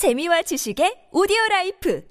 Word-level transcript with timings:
재미와 0.00 0.40
지식의 0.40 1.12
오디오 1.12 1.36
라이프 1.50 2.02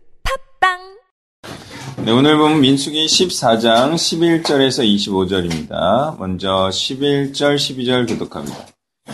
팟빵 0.60 2.06
네, 2.06 2.12
오늘 2.12 2.38
본문 2.38 2.62
민수기 2.62 3.04
14장 3.04 3.96
11절에서 3.96 4.86
25절입니다. 4.86 6.16
먼저 6.20 6.70
11절, 6.72 7.56
12절 7.56 8.08
교독합니다. 8.08 8.68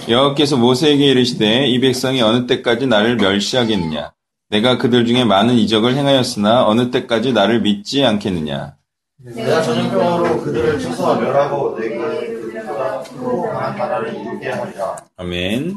여호와께서 0.10 0.58
모세에게 0.58 1.06
이르시되 1.06 1.68
이 1.68 1.80
백성이 1.80 2.22
어느 2.22 2.48
때까지 2.48 2.88
나를 2.88 3.16
멸시하겠느냐? 3.16 4.12
내가 4.50 4.78
그들 4.78 5.06
중에 5.06 5.24
많은 5.24 5.54
이적을 5.54 5.96
행하였으나 5.96 6.68
어느 6.68 6.92
때까지 6.92 7.32
나를 7.32 7.62
믿지 7.62 8.04
않겠느냐? 8.04 8.76
내가 9.20 9.62
전염병으로 9.62 10.42
그들을 10.42 10.80
쳐서 10.82 11.16
멸하고 11.16 11.80
네게 11.80 11.96
그들보다 11.96 13.04
크고 13.04 13.44
강한 13.44 13.78
나라를 13.78 14.14
이루게 14.14 14.50
하리라. 14.50 14.98
아멘. 15.16 15.76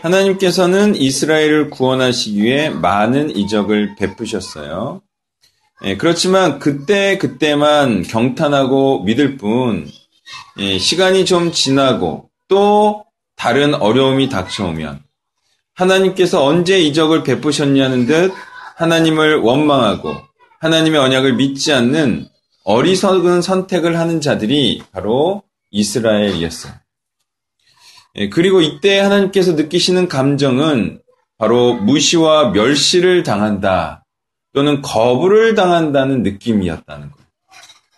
하나님께서는 0.00 0.94
이스라엘을 0.94 1.70
구원하시기 1.70 2.42
위해 2.42 2.70
많은 2.70 3.36
이적을 3.36 3.96
베푸셨어요. 3.96 5.02
예, 5.84 5.96
그렇지만 5.96 6.58
그때 6.58 7.18
그때만 7.18 8.02
경탄하고 8.02 9.04
믿을 9.04 9.36
뿐 9.36 9.88
예, 10.58 10.78
시간이 10.78 11.24
좀 11.24 11.52
지나고 11.52 12.30
또 12.48 13.04
다른 13.36 13.74
어려움이 13.74 14.28
닥쳐오면 14.28 15.02
하나님께서 15.74 16.44
언제 16.44 16.80
이적을 16.80 17.22
베푸셨냐는 17.22 18.06
듯 18.06 18.32
하나님을 18.76 19.36
원망하고 19.36 20.16
하나님의 20.60 20.98
언약을 20.98 21.34
믿지 21.34 21.72
않는 21.72 22.28
어리석은 22.64 23.42
선택을 23.42 23.98
하는 23.98 24.20
자들이 24.20 24.82
바로 24.92 25.42
이스라엘이었어요. 25.70 26.72
예, 28.18 28.28
그리고 28.28 28.60
이때 28.60 28.98
하나님께서 28.98 29.52
느끼시는 29.52 30.08
감정은 30.08 31.00
바로 31.38 31.74
무시와 31.74 32.50
멸시를 32.50 33.22
당한다 33.22 34.04
또는 34.52 34.82
거부를 34.82 35.54
당한다는 35.54 36.24
느낌이었다는 36.24 37.12
거예요. 37.12 37.28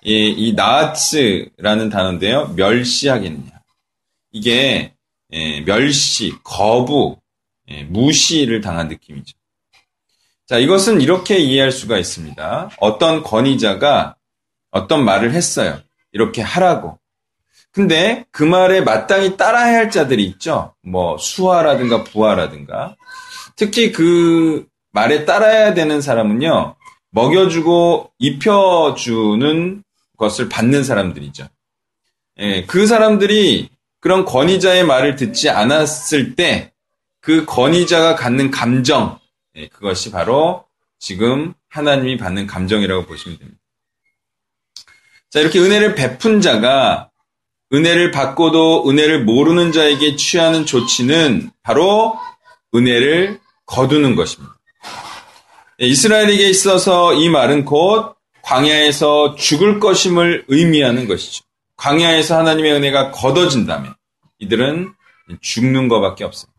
예, 0.07 0.29
이 0.29 0.53
나츠라는 0.53 1.89
단어인데요. 1.91 2.53
멸시하겠느냐. 2.55 3.51
이게 4.33 4.95
예, 5.33 5.61
멸시, 5.63 6.33
거부, 6.45 7.17
예, 7.71 7.85
무시를 7.85 8.61
당한 8.61 8.89
느낌이죠. 8.89 9.37
자, 10.47 10.59
이것은 10.59 11.01
이렇게 11.01 11.39
이해할 11.39 11.73
수가 11.73 11.97
있습니다. 11.97 12.71
어떤 12.79 13.23
권위자가 13.23 14.17
어떤 14.71 15.05
말을 15.05 15.33
했어요. 15.33 15.81
이렇게 16.13 16.43
하라고. 16.43 17.00
근데 17.73 18.25
그 18.33 18.43
말에 18.43 18.81
마땅히 18.81 19.37
따라야 19.37 19.77
할 19.77 19.91
자들이 19.91 20.25
있죠. 20.27 20.75
뭐 20.83 21.17
수하라든가 21.19 22.05
부하라든가. 22.05 22.97
특히 23.57 23.93
그 23.93 24.67
말에 24.93 25.25
따라야 25.25 25.75
되는 25.75 26.01
사람은요. 26.01 26.77
먹여주고 27.11 28.13
입혀주는 28.19 29.85
것을 30.17 30.49
받는 30.49 30.85
사람들이죠. 30.85 31.47
예, 32.39 32.65
그 32.67 32.87
사람들이 32.87 33.71
그런 34.01 34.25
권위자의 34.25 34.85
말을 34.85 35.17
듣지 35.17 35.51
않았을 35.51 36.35
때 36.35 36.71
그 37.21 37.45
권위자가 37.45 38.15
갖는 38.15 38.51
감정, 38.51 39.19
예, 39.57 39.69
그것이 39.69 40.11
바로 40.11 40.65
지금 40.99 41.55
하나님이 41.69 42.17
받는 42.17 42.47
감정이라고 42.47 43.07
보시면 43.07 43.39
됩니다. 43.39 43.61
자, 45.29 45.41
이렇게 45.41 45.61
은혜를 45.61 45.95
베푼 45.95 46.41
자가 46.41 47.10
은혜를 47.73 48.11
받고도 48.11 48.89
은혜를 48.89 49.25
모르는 49.25 49.73
자에게 49.73 50.17
취하는 50.17 50.67
조치는 50.67 51.51
바로 51.63 52.19
은혜를 52.75 53.41
거두는 53.67 54.17
것입니다. 54.17 54.55
예, 55.81 55.87
이스라엘에게 55.87 56.49
있어서 56.51 57.15
이 57.15 57.29
말은 57.29 57.65
곧 57.65 58.15
광야에서 58.43 59.37
죽을 59.37 59.79
것임을 59.79 60.45
의미하는 60.49 61.07
것이죠. 61.07 61.45
광야에서 61.77 62.39
하나님의 62.39 62.73
은혜가 62.73 63.13
걷어진다면 63.13 63.95
이들은 64.41 64.93
죽는 65.41 65.89
것밖에 65.89 66.25
없습니다. 66.25 66.59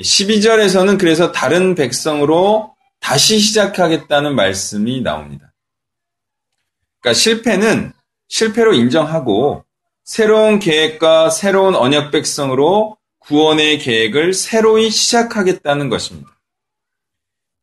12절에서는 0.00 0.98
그래서 0.98 1.32
다른 1.32 1.74
백성으로 1.74 2.74
다시 3.00 3.38
시작하겠다는 3.38 4.34
말씀이 4.34 5.00
나옵니다. 5.00 5.52
그러니까 7.00 7.18
실패는 7.18 7.92
실패로 8.28 8.74
인정하고 8.74 9.64
새로운 10.08 10.58
계획과 10.58 11.28
새로운 11.28 11.74
언약 11.74 12.10
백성으로 12.10 12.96
구원의 13.18 13.78
계획을 13.78 14.32
새로이 14.32 14.88
시작하겠다는 14.88 15.90
것입니다. 15.90 16.30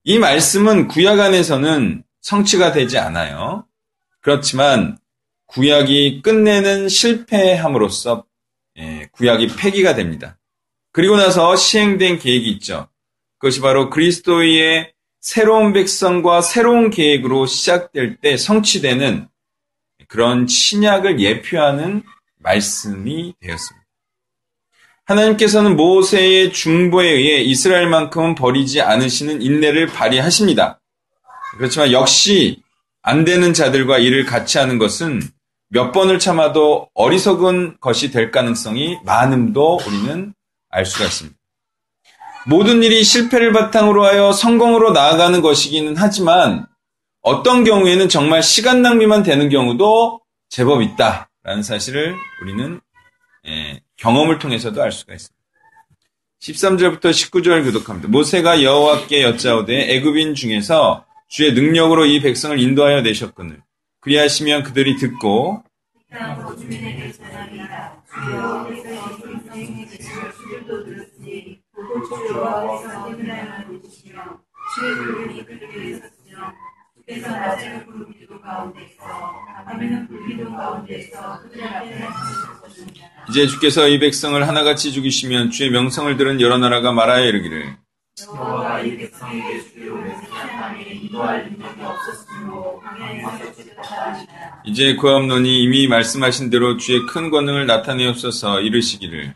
이 0.03 0.19
말씀은 0.19 0.87
구약 0.87 1.19
안에서는 1.19 2.03
성취가 2.21 2.71
되지 2.71 2.99
않아요. 2.99 3.65
그렇지만 4.21 4.99
구약이 5.47 6.21
끝내는 6.21 6.87
실패함으로써 6.87 8.25
예, 8.77 9.09
구약이 9.13 9.55
폐기가 9.57 9.95
됩니다. 9.95 10.37
그리고 10.91 11.17
나서 11.17 11.55
시행된 11.55 12.19
계획이 12.19 12.47
있죠. 12.51 12.87
그것이 13.39 13.59
바로 13.59 13.89
그리스도의 13.89 14.93
새로운 15.19 15.73
백성과 15.73 16.41
새로운 16.41 16.91
계획으로 16.91 17.47
시작될 17.47 18.17
때 18.17 18.37
성취되는 18.37 19.29
그런 20.07 20.45
신약을 20.45 21.19
예표하는 21.19 22.03
말씀이 22.45 23.33
되었습니다. 23.41 23.85
하나님께서는 25.05 25.75
모세의 25.75 26.53
중보에 26.53 27.09
의해 27.09 27.41
이스라엘만큼은 27.41 28.35
버리지 28.35 28.81
않으시는 28.81 29.41
인내를 29.41 29.87
발휘하십니다. 29.87 30.79
그렇지만 31.57 31.91
역시 31.91 32.61
안 33.01 33.23
되는 33.23 33.53
자들과 33.53 33.99
일을 33.99 34.25
같이 34.25 34.57
하는 34.57 34.77
것은 34.77 35.21
몇 35.69 35.91
번을 35.91 36.19
참아도 36.19 36.89
어리석은 36.93 37.77
것이 37.79 38.11
될 38.11 38.31
가능성이 38.31 38.97
많음도 39.03 39.79
우리는 39.85 40.33
알 40.69 40.85
수가 40.85 41.05
있습니다. 41.05 41.37
모든 42.47 42.83
일이 42.83 43.03
실패를 43.03 43.53
바탕으로 43.53 44.05
하여 44.05 44.31
성공으로 44.31 44.91
나아가는 44.91 45.41
것이기는 45.41 45.95
하지만 45.97 46.67
어떤 47.21 47.63
경우에는 47.63 48.07
정말 48.07 48.43
시간 48.43 48.81
낭비만 48.81 49.23
되는 49.23 49.49
경우도 49.49 50.21
제법 50.49 50.83
있다 50.83 51.29
라는 51.45 51.61
사실을 51.61 52.15
우리는 52.41 52.81
예, 53.47 53.79
경험을 53.97 54.39
통해서도 54.39 54.81
알 54.81 54.91
수가 54.91 55.13
있습니다. 55.13 55.35
13절부터 56.41 57.11
19절 57.11 57.63
교독합니다. 57.63 58.09
모세가 58.09 58.63
여호와께 58.63 59.21
여짜오되 59.21 59.93
애굽인 59.93 60.33
중에서 60.33 61.05
주의 61.27 61.53
능력으로 61.53 62.07
이 62.07 62.19
백성을 62.19 62.59
인도하여 62.59 63.01
내셨거늘 63.01 63.61
그리하시면 64.01 64.63
그들이 64.63 64.97
듣고 64.97 65.63
이제 83.29 83.47
주께서 83.47 83.87
이 83.87 83.99
백성을 83.99 84.47
하나같이 84.47 84.91
죽이시면 84.91 85.51
주의 85.51 85.69
명성을 85.69 86.15
들은 86.17 86.41
여러 86.41 86.57
나라가 86.57 86.91
말하여 86.91 87.25
이르기를. 87.25 87.77
이. 94.63 94.65
이제 94.65 94.95
구함론이 94.95 95.63
이미 95.63 95.87
말씀하신 95.87 96.49
대로 96.49 96.77
주의 96.77 97.05
큰 97.07 97.29
권능을 97.29 97.65
나타내옵소서 97.65 98.61
이르시기를 98.61 99.35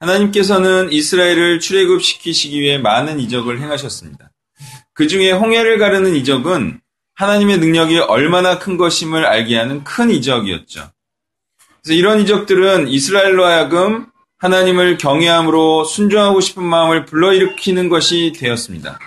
하나님께서는 0.01 0.93
이스라엘을 0.93 1.61
출애굽시키시기 1.61 2.61
위해 2.61 2.79
많은 2.79 3.21
이적을 3.21 3.61
행하셨습니다. 3.61 4.31
그 4.93 5.07
중에 5.07 5.33
홍해를 5.33 5.79
가르는 5.79 6.15
이적은 6.17 6.81
하나님의 7.15 7.59
능력이 7.59 7.99
얼마나 7.99 8.59
큰 8.59 8.77
것임을 8.77 9.25
알게 9.27 9.57
하는 9.57 9.83
큰 9.85 10.11
이적이었죠. 10.11 10.91
그래서 11.83 11.95
이런 11.95 12.21
이적들은 12.21 12.89
이스라엘로 12.89 13.45
하여금 13.45 14.07
하나님을 14.39 14.99
경외함으로 14.99 15.85
순종하고 15.85 16.41
싶은 16.41 16.63
마음을 16.63 17.05
불러일으키는 17.05 17.89
것이 17.89 18.33
되었습니다. 18.37 18.99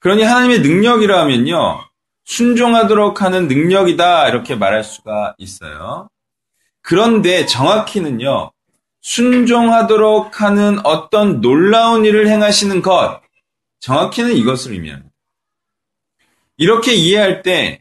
그러니 0.00 0.22
하나님의 0.22 0.60
능력이라 0.60 1.20
하면요. 1.20 1.84
순종하도록 2.24 3.22
하는 3.22 3.48
능력이다 3.48 4.28
이렇게 4.28 4.54
말할 4.54 4.84
수가 4.84 5.34
있어요. 5.38 6.08
그런데 6.82 7.46
정확히는요, 7.46 8.52
순종하도록 9.00 10.40
하는 10.40 10.84
어떤 10.84 11.40
놀라운 11.40 12.04
일을 12.04 12.28
행하시는 12.28 12.82
것, 12.82 13.20
정확히는 13.80 14.34
이것을 14.34 14.72
의미합니다. 14.72 15.10
이렇게 16.56 16.92
이해할 16.94 17.42
때 17.42 17.80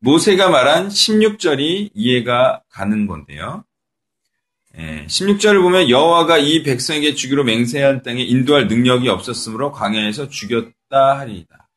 모세가 0.00 0.50
말한 0.50 0.88
16절이 0.88 1.90
이해가 1.94 2.62
가는 2.68 3.06
건데요. 3.06 3.64
16절을 4.78 5.56
예, 5.56 5.58
보면 5.58 5.90
여호와가 5.90 6.38
이 6.38 6.62
백성에게 6.62 7.14
주기로 7.14 7.42
맹세한 7.44 8.02
땅에 8.02 8.22
인도할 8.22 8.68
능력이 8.68 9.08
없었으므로 9.08 9.72
광야에서 9.72 10.28
죽였다 10.28 11.18
하리이다. 11.18 11.68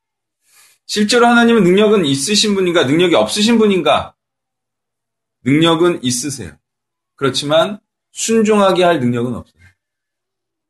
실제로 0.85 1.25
하나님은 1.25 1.63
능력은 1.63 2.05
있으신 2.05 2.53
분인가 2.53 2.85
능력이 2.85 3.15
없으신 3.15 3.57
분인가? 3.57 4.13
능력은 5.43 6.03
있으세요. 6.03 6.51
그렇지만 7.15 7.79
순종하게 8.11 8.83
할 8.83 8.99
능력은 8.99 9.33
없어요. 9.33 9.61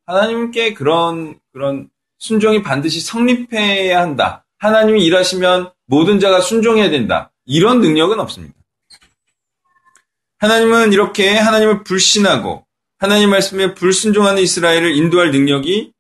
하나님께 0.06 0.74
그런 0.74 1.40
그런 1.52 1.90
순종이 2.18 2.62
반드시 2.62 3.02
성립해야 3.02 4.00
한다. 4.00 4.46
하나님이 4.58 5.04
일하시면 5.04 5.72
모든 5.86 6.20
자가 6.20 6.40
순종해야 6.40 6.90
된다. 6.90 7.32
이런 7.46 7.82
능력은 7.82 8.20
없습니다. 8.20 8.61
하나님은 10.42 10.92
이렇게 10.92 11.38
하나님을 11.38 11.84
불신하고 11.84 12.66
하나님 12.98 13.30
말씀에 13.30 13.76
불순종하는 13.76 14.42
이스라엘을 14.42 14.96
인도할 14.96 15.30
능력이 15.30 15.92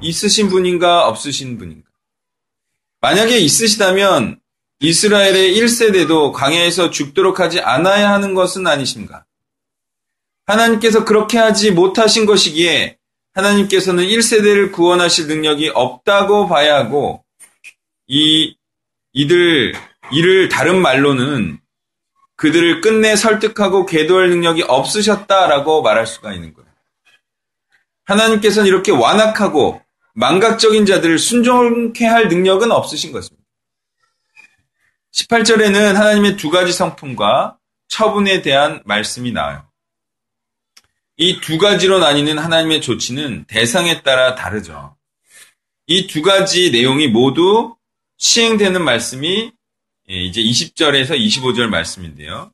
있으신 0.00 0.48
분인가 0.48 1.06
없으신 1.06 1.58
분인가? 1.58 1.86
만약에 3.02 3.38
있으시다면 3.38 4.40
이스라엘의 4.80 5.54
1세대도 5.54 6.32
광야에서 6.32 6.88
죽도록 6.88 7.40
하지 7.40 7.60
않아야 7.60 8.10
하는 8.10 8.32
것은 8.32 8.66
아니신가? 8.66 9.26
하나님께서 10.46 11.04
그렇게 11.04 11.36
하지 11.36 11.70
못하신 11.70 12.24
것이기에 12.24 12.96
하나님께서는 13.34 14.04
1세대를 14.04 14.72
구원하실 14.72 15.26
능력이 15.26 15.72
없다고 15.74 16.48
봐야 16.48 16.76
하고 16.76 17.22
이 18.06 18.56
이들 19.12 19.74
이를 20.10 20.48
다른 20.48 20.80
말로는 20.80 21.60
그들을 22.40 22.80
끝내 22.80 23.16
설득하고 23.16 23.84
계도할 23.84 24.30
능력이 24.30 24.62
없으셨다라고 24.62 25.82
말할 25.82 26.06
수가 26.06 26.32
있는 26.32 26.54
거예요. 26.54 26.70
하나님께서는 28.06 28.66
이렇게 28.66 28.92
완악하고 28.92 29.82
망각적인 30.14 30.86
자들을 30.86 31.18
순종케 31.18 32.06
할 32.06 32.28
능력은 32.28 32.72
없으신 32.72 33.12
것입니다. 33.12 33.46
18절에는 35.12 35.92
하나님의 35.92 36.38
두 36.38 36.48
가지 36.48 36.72
성품과 36.72 37.58
처분에 37.88 38.40
대한 38.40 38.80
말씀이 38.86 39.32
나와요. 39.32 39.68
이 41.18 41.40
두 41.42 41.58
가지로 41.58 41.98
나뉘는 41.98 42.38
하나님의 42.38 42.80
조치는 42.80 43.44
대상에 43.48 44.00
따라 44.02 44.34
다르죠. 44.34 44.96
이 45.86 46.06
두 46.06 46.22
가지 46.22 46.70
내용이 46.70 47.08
모두 47.08 47.76
시행되는 48.16 48.82
말씀이 48.82 49.52
예, 49.52 49.59
이제 50.18 50.42
20절에서 50.42 51.10
25절 51.10 51.68
말씀인데요. 51.68 52.52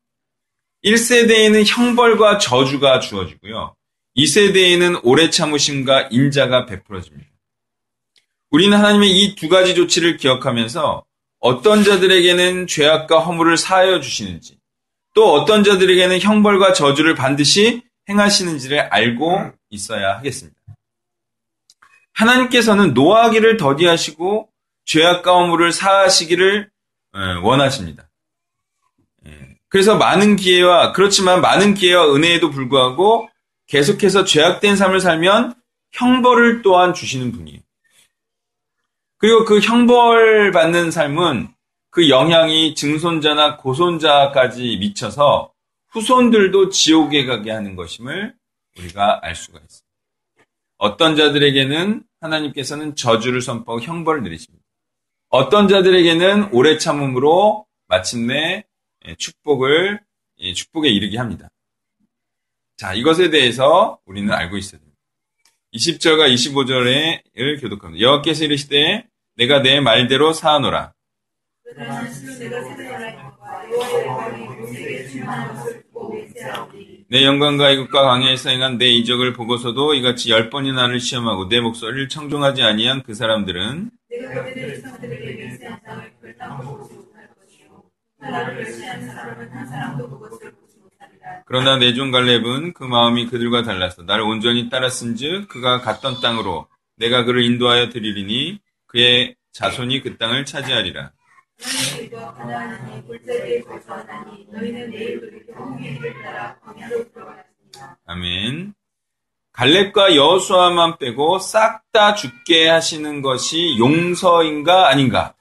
1세대에는 0.85 1.65
형벌과 1.67 2.39
저주가 2.39 3.01
주어지고요. 3.01 3.75
2세대에는 4.17 5.01
오래 5.05 5.31
참으심과 5.31 6.09
인자가 6.11 6.67
베풀어집니다. 6.67 7.29
우리는 8.51 8.77
하나님의 8.77 9.11
이 9.11 9.35
두 9.35 9.49
가지 9.49 9.75
조치를 9.75 10.19
기억하면서 10.19 11.05
어떤 11.41 11.83
자들에게는 11.83 12.67
죄악과 12.67 13.21
허물을 13.21 13.57
사하여 13.57 14.01
주시는지, 14.01 14.59
또 15.15 15.33
어떤 15.33 15.65
자들에게는 15.65 16.21
형벌과 16.21 16.73
저주를 16.73 17.15
반드시 17.15 17.83
행하시는지를 18.09 18.81
알고 18.81 19.53
있어야 19.71 20.19
하겠습니다. 20.19 20.59
하나님께서는 22.13 22.95
노하기를 22.95 23.57
더디하시고 23.57 24.49
죄악과 24.85 25.33
허물을 25.33 25.73
사하시기를 25.73 26.71
예, 26.71 26.76
원하십니다. 27.43 28.09
예, 29.27 29.59
그래서 29.69 29.97
많은 29.97 30.37
기회와 30.37 30.93
그렇지만 30.93 31.41
많은 31.41 31.75
기회와 31.75 32.15
은혜에도 32.15 32.51
불구하고 32.51 33.29
계속해서 33.67 34.25
죄악된 34.25 34.77
삶을 34.77 35.01
살면 35.01 35.55
형벌을 35.93 36.63
또한 36.63 36.95
주시는 36.95 37.33
분이에요. 37.33 37.61
그리고 39.19 39.45
그 39.45 39.61
형벌 39.61 40.53
받는 40.53 40.91
삶은 40.91 41.49
그 41.91 42.11
영향이 42.11 42.75
증손자나 42.75 43.57
고손자까지 43.57 44.77
미쳐서 44.79 45.53
후손들도 45.89 46.69
지옥에 46.69 47.25
가게 47.25 47.51
하는 47.51 47.75
것임을 47.75 48.35
우리가 48.79 49.21
알 49.23 49.35
수가 49.35 49.59
있습니다. 49.59 49.87
어떤 50.77 51.17
자들에게는 51.17 52.05
하나님께서는 52.21 52.97
저주를 52.97 53.41
선포하고 53.41 53.83
형벌을 53.83 54.23
내리십니다. 54.23 54.66
어떤 55.29 55.69
자들에게는 55.69 56.51
오래 56.53 56.79
참음으로 56.79 57.67
마침내 57.89 58.65
예, 59.07 59.15
축복을 59.17 60.01
예, 60.39 60.53
축복에 60.53 60.89
이르게 60.89 61.19
합니다. 61.19 61.49
자, 62.77 62.93
이것에 62.95 63.31
대해서 63.31 63.99
우리는 64.05 64.33
알고 64.33 64.57
있어야 64.57 64.81
됩니다. 64.81 64.97
20절과 65.75 66.33
25절을 66.33 67.61
교독합니다. 67.61 68.03
여호와께서 68.03 68.45
이르시되 68.45 69.07
내가 69.37 69.63
내 69.63 69.81
말대로 69.81 70.33
사하노라. 70.33 70.93
내 77.09 77.25
영광과 77.25 77.71
이국과 77.71 78.03
광야에서 78.03 78.51
행한 78.51 78.79
내 78.79 78.87
이적을 78.89 79.33
보고서도 79.33 79.95
이같이 79.95 80.31
열 80.31 80.51
번이나 80.51 80.83
나를 80.83 81.01
시험하고 81.01 81.49
내 81.49 81.61
목소리를 81.61 82.09
청종하지 82.09 82.63
아니한 82.63 83.03
그 83.03 83.15
사람들은 83.15 83.91
그러나 91.47 91.77
내종 91.77 92.11
갈렙은 92.11 92.73
그 92.73 92.85
마음이 92.85 93.27
그들과 93.27 93.63
달라서 93.63 94.03
나를 94.03 94.25
온전히 94.25 94.69
따랐은즉 94.69 95.49
그가 95.49 95.81
갔던 95.81 96.21
땅으로 96.21 96.69
내가 96.97 97.25
그를 97.25 97.45
인도하여 97.45 97.91
드리리니 97.91 98.61
그의 98.87 99.37
자손이 99.53 100.01
그 100.01 100.17
땅을 100.17 100.45
차지하리라. 100.45 101.13
아멘. 108.07 108.75
갈렙과 109.57 110.15
여수아만 110.17 110.99
빼고 110.99 111.39
싹 111.39 111.87
다 111.97 112.15
죽게 112.15 112.69
하시는 112.69 113.23
것이 113.23 113.79
용서인가 113.79 114.89
아닌가? 114.89 115.35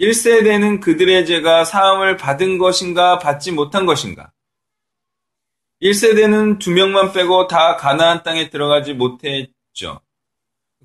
1세대는 0.00 0.80
그들의 0.80 1.26
죄가 1.26 1.64
사함을 1.64 2.16
받은 2.16 2.58
것인가 2.58 3.20
받지 3.20 3.52
못한 3.52 3.86
것인가? 3.86 4.32
1세대는 5.80 6.58
두 6.58 6.72
명만 6.72 7.12
빼고 7.12 7.46
다 7.46 7.76
가나안 7.76 8.24
땅에 8.24 8.50
들어가지 8.50 8.94
못했죠. 8.94 10.00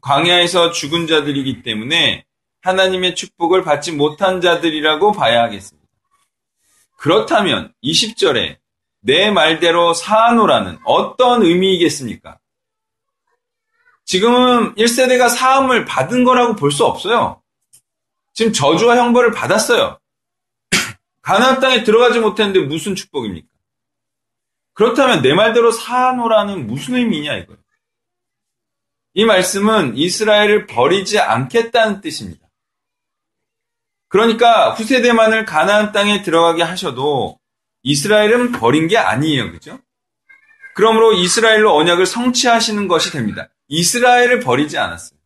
광야에서 0.01 0.71
죽은 0.71 1.07
자들이기 1.07 1.63
때문에 1.63 2.25
하나님의 2.61 3.15
축복을 3.15 3.63
받지 3.63 3.91
못한 3.91 4.39
자들이라고 4.39 5.13
봐야 5.13 5.41
하겠습니다. 5.41 5.87
그렇다면 6.97 7.73
20절에 7.83 8.59
내 9.07 9.31
말대로 9.31 9.93
사노라는 9.93 10.79
어떤 10.83 11.41
의미이겠습니까? 11.41 12.39
지금은 14.03 14.75
1세대가 14.75 15.29
사함을 15.29 15.85
받은 15.85 16.25
거라고 16.25 16.55
볼 16.57 16.71
수 16.71 16.85
없어요. 16.85 17.41
지금 18.33 18.51
저주와 18.51 18.97
형벌을 18.97 19.31
받았어요. 19.31 19.97
가나안 21.23 21.61
땅에 21.61 21.83
들어가지 21.83 22.19
못했는데 22.19 22.67
무슨 22.67 22.95
축복입니까? 22.95 23.47
그렇다면 24.73 25.21
내 25.21 25.33
말대로 25.33 25.71
사노라는 25.71 26.67
무슨 26.67 26.95
의미냐 26.95 27.33
이거예요. 27.37 27.61
이 29.13 29.23
말씀은 29.23 29.95
이스라엘을 29.95 30.67
버리지 30.67 31.19
않겠다는 31.19 32.01
뜻입니다. 32.01 32.45
그러니까 34.09 34.71
후세대만을 34.71 35.45
가나안 35.45 35.93
땅에 35.93 36.21
들어가게 36.21 36.61
하셔도 36.63 37.39
이스라엘은 37.87 38.51
버린 38.51 38.89
게 38.89 38.97
아니에요. 38.97 39.53
그죠? 39.53 39.79
그러므로 40.75 41.13
이스라엘로 41.13 41.73
언약을 41.73 42.05
성취하시는 42.05 42.87
것이 42.89 43.11
됩니다. 43.11 43.47
이스라엘을 43.69 44.41
버리지 44.41 44.77
않았어요. 44.77 45.17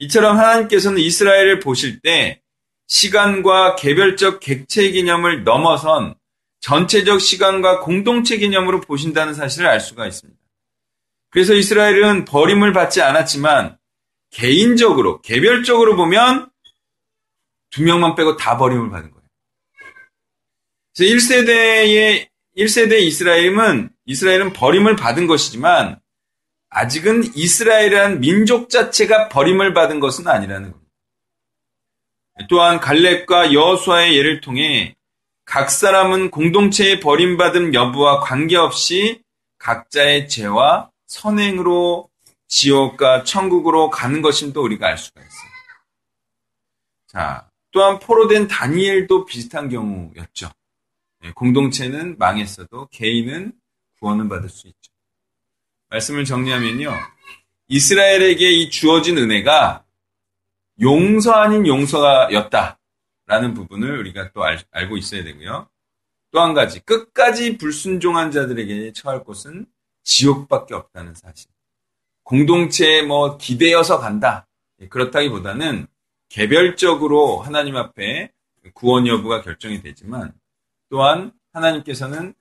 이처럼 0.00 0.36
하나님께서는 0.36 0.98
이스라엘을 0.98 1.60
보실 1.60 2.00
때 2.00 2.42
시간과 2.88 3.76
개별적 3.76 4.40
객체 4.40 4.90
개념을 4.90 5.44
넘어선 5.44 6.16
전체적 6.58 7.20
시간과 7.20 7.80
공동체 7.80 8.36
개념으로 8.36 8.80
보신다는 8.80 9.32
사실을 9.34 9.68
알 9.68 9.80
수가 9.80 10.08
있습니다. 10.08 10.38
그래서 11.30 11.54
이스라엘은 11.54 12.24
버림을 12.24 12.72
받지 12.72 13.02
않았지만 13.02 13.78
개인적으로, 14.30 15.20
개별적으로 15.20 15.94
보면 15.94 16.50
두 17.70 17.84
명만 17.84 18.16
빼고 18.16 18.36
다 18.36 18.58
버림을 18.58 18.90
받은 18.90 19.10
거예요. 19.12 19.19
그래서 20.96 21.14
1세대의 21.14 22.28
1세대 22.56 23.00
이스라엘은 23.00 23.90
이스라엘은 24.06 24.52
버림을 24.52 24.96
받은 24.96 25.26
것이지만 25.26 26.00
아직은 26.68 27.32
이스라엘이라는 27.34 28.20
민족 28.20 28.70
자체가 28.70 29.28
버림을 29.28 29.74
받은 29.74 30.00
것은 30.00 30.28
아니라는 30.28 30.72
겁니다. 30.72 30.90
또한 32.48 32.80
갈렙과 32.80 33.52
여호수아의 33.52 34.16
예를 34.16 34.40
통해 34.40 34.96
각 35.44 35.70
사람은 35.70 36.30
공동체의 36.30 37.00
버림받음 37.00 37.74
여부와 37.74 38.20
관계없이 38.20 39.22
각자의 39.58 40.28
죄와 40.28 40.90
선행으로 41.06 42.08
지옥과 42.46 43.24
천국으로 43.24 43.90
가는 43.90 44.22
것임도 44.22 44.62
우리가 44.62 44.86
알 44.86 44.96
수가 44.96 45.20
있어요. 45.20 45.50
자, 47.08 47.48
또한 47.72 47.98
포로된 47.98 48.48
다니엘도 48.48 49.24
비슷한 49.24 49.68
경우였죠. 49.68 50.50
예, 51.24 51.32
공동체는 51.32 52.16
망했어도 52.18 52.88
개인은 52.90 53.52
구원을 53.98 54.28
받을 54.28 54.48
수 54.48 54.66
있죠. 54.68 54.92
말씀을 55.90 56.24
정리하면요. 56.24 56.94
이스라엘에게 57.68 58.50
이 58.50 58.70
주어진 58.70 59.18
은혜가 59.18 59.84
용서 60.80 61.32
아닌 61.32 61.66
용서였다라는 61.66 63.54
부분을 63.54 63.98
우리가 63.98 64.32
또 64.32 64.42
알, 64.44 64.60
알고 64.70 64.96
있어야 64.96 65.22
되고요. 65.24 65.68
또 66.32 66.40
한 66.40 66.54
가지, 66.54 66.80
끝까지 66.80 67.58
불순종한 67.58 68.30
자들에게 68.30 68.92
처할 68.92 69.24
곳은 69.24 69.66
지옥밖에 70.04 70.74
없다는 70.74 71.14
사실. 71.14 71.50
공동체에 72.22 73.02
뭐 73.02 73.36
기대어서 73.36 73.98
간다. 73.98 74.46
예, 74.80 74.88
그렇다기보다는 74.88 75.86
개별적으로 76.28 77.40
하나님 77.40 77.76
앞에 77.76 78.30
구원 78.74 79.06
여부가 79.06 79.42
결정이 79.42 79.82
되지만 79.82 80.32
또한 80.90 81.32
하나님께서는 81.52 82.34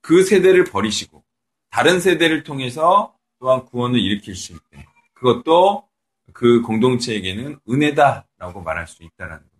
그 0.00 0.22
세대를 0.22 0.64
버리시고 0.64 1.24
다른 1.70 2.00
세대를 2.00 2.44
통해서 2.44 3.16
또한 3.40 3.64
구원을 3.64 3.98
일으킬 3.98 4.36
수 4.36 4.52
있대. 4.52 4.86
그것도 5.14 5.88
그 6.32 6.62
공동체에게는 6.62 7.58
은혜다라고 7.68 8.62
말할 8.62 8.86
수 8.86 9.02
있다라는 9.02 9.42
거. 9.42 9.55